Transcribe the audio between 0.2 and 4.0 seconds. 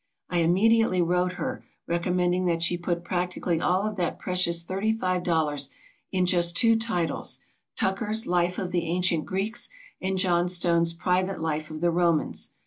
I immediately wrote her, recommending that she put practically all of